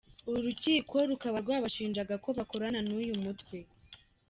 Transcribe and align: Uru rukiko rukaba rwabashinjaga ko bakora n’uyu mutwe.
Uru 0.27 0.39
rukiko 0.47 0.95
rukaba 1.09 1.37
rwabashinjaga 1.43 2.15
ko 2.23 2.29
bakora 2.37 2.65
n’uyu 2.87 3.15
mutwe. 3.23 3.57